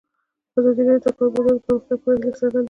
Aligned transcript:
ازادي 0.57 0.81
راډیو 0.87 1.03
د 1.03 1.05
د 1.13 1.15
کار 1.17 1.29
بازار 1.33 1.55
د 1.57 1.61
پرمختګ 1.65 1.97
په 2.01 2.07
اړه 2.09 2.17
هیله 2.21 2.31
څرګنده 2.39 2.49
کړې. 2.53 2.59